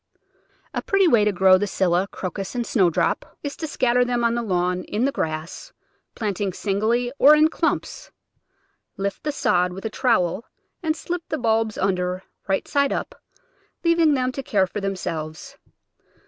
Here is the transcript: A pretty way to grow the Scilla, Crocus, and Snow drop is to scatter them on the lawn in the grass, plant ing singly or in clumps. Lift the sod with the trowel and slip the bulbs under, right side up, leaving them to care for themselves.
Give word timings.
A 0.73 0.81
pretty 0.81 1.07
way 1.07 1.25
to 1.25 1.31
grow 1.31 1.59
the 1.59 1.67
Scilla, 1.67 2.07
Crocus, 2.11 2.55
and 2.55 2.65
Snow 2.65 2.89
drop 2.89 3.37
is 3.43 3.55
to 3.57 3.67
scatter 3.67 4.03
them 4.03 4.23
on 4.23 4.33
the 4.33 4.41
lawn 4.41 4.83
in 4.85 5.05
the 5.05 5.11
grass, 5.11 5.71
plant 6.15 6.41
ing 6.41 6.53
singly 6.53 7.11
or 7.19 7.35
in 7.35 7.49
clumps. 7.49 8.09
Lift 8.97 9.21
the 9.21 9.31
sod 9.31 9.73
with 9.73 9.83
the 9.83 9.91
trowel 9.91 10.43
and 10.81 10.95
slip 10.95 11.21
the 11.29 11.37
bulbs 11.37 11.77
under, 11.77 12.23
right 12.47 12.67
side 12.67 12.91
up, 12.91 13.13
leaving 13.83 14.15
them 14.15 14.31
to 14.31 14.41
care 14.41 14.65
for 14.65 14.81
themselves. 14.81 15.55